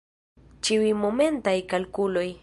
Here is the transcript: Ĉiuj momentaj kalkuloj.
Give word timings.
Ĉiuj 0.69 0.87
momentaj 1.01 1.55
kalkuloj. 1.75 2.25